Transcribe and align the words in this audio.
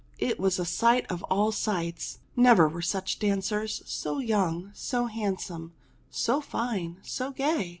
It 0.17 0.39
was 0.39 0.57
a 0.57 0.65
sight 0.65 1.05
of 1.11 1.21
all 1.25 1.51
sights! 1.51 2.17
Never 2.35 2.67
were 2.67 2.81
such 2.81 3.19
dancers! 3.19 3.83
So 3.85 4.17
young, 4.17 4.71
so 4.73 5.05
handsome, 5.05 5.73
so 6.09 6.41
fine, 6.41 6.97
so 7.03 7.29
gay 7.29 7.69